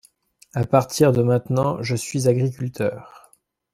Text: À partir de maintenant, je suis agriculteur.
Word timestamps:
À 0.55 0.65
partir 0.65 1.11
de 1.11 1.21
maintenant, 1.21 1.83
je 1.83 1.93
suis 1.95 2.27
agriculteur. 2.27 3.31